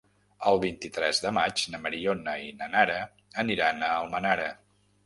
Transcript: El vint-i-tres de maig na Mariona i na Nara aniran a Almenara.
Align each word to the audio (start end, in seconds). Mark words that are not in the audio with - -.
El 0.51 0.55
vint-i-tres 0.63 1.19
de 1.25 1.33
maig 1.39 1.65
na 1.75 1.83
Mariona 1.85 2.35
i 2.47 2.51
na 2.63 2.73
Nara 2.75 2.99
aniran 3.47 3.89
a 3.91 3.93
Almenara. 4.03 4.55